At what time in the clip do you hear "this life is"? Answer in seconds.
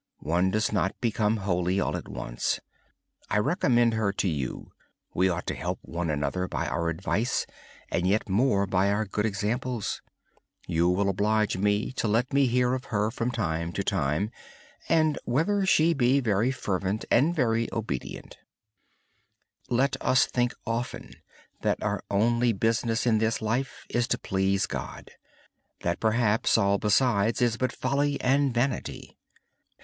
23.19-24.07